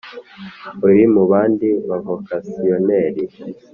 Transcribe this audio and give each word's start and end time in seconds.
uri 0.87 1.03
mu 1.13 1.23
bandi 1.31 1.69
bavokasiyoneli 1.89 3.23